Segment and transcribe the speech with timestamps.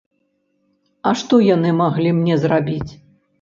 [1.09, 2.91] А што яны маглі мне зрабіць?